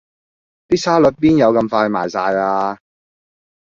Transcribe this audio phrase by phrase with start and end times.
[0.69, 2.75] 啲沙律邊有咁快賣晒呀